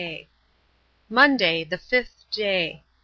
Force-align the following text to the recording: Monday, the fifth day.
Monday, 1.09 1.63
the 1.63 1.77
fifth 1.77 2.25
day. 2.31 2.85